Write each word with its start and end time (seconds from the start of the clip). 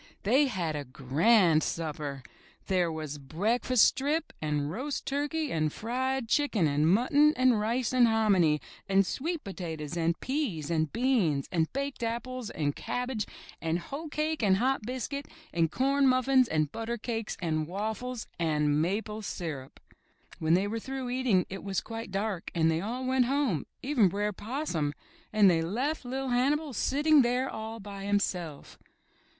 They 0.23 0.47
had 0.47 0.75
a 0.75 0.83
grand 0.83 1.61
supper. 1.61 2.23
There 2.65 2.91
was 2.91 3.19
breakfast 3.19 3.83
strip, 3.83 4.33
and 4.41 4.71
roast 4.71 5.05
turkey, 5.05 5.51
and 5.51 5.71
fried 5.71 6.27
chicken, 6.27 6.65
and 6.67 6.87
mutton, 6.91 7.35
and 7.37 7.59
rice 7.59 7.93
and 7.93 8.07
hominy, 8.07 8.61
and 8.89 9.05
sweet 9.05 9.43
potatoes, 9.43 9.95
and 9.95 10.19
peas, 10.19 10.71
and 10.71 10.91
beans, 10.91 11.47
and 11.51 11.71
baked 11.71 12.01
apples, 12.01 12.49
and 12.49 12.75
cabbage, 12.75 13.27
and 13.61 13.77
hoe 13.77 14.07
cake 14.07 14.41
and 14.41 14.57
hot 14.57 14.81
biscuit, 14.87 15.27
and 15.53 15.69
corn 15.71 16.07
muffins, 16.07 16.47
and 16.47 16.71
butter 16.71 16.97
cakes, 16.97 17.37
and 17.39 17.67
waffles, 17.67 18.25
and 18.39 18.81
maple 18.81 19.21
syrup. 19.21 19.79
When 20.39 20.55
they 20.55 20.65
were 20.67 20.79
through 20.79 21.11
eating 21.11 21.45
it 21.47 21.63
was 21.63 21.79
quite 21.79 22.09
dark, 22.09 22.49
and 22.55 22.71
they 22.71 22.81
all 22.81 23.05
went 23.05 23.25
home, 23.25 23.67
even 23.83 24.07
Br'er 24.09 24.33
Possum, 24.33 24.93
and 25.31 25.47
they 25.47 25.61
left 25.61 26.03
LiT 26.03 26.31
Hannibal 26.31 26.73
sitting 26.73 27.21
there 27.21 27.47
all 27.47 27.79
by 27.79 28.05
himself. 28.05 28.79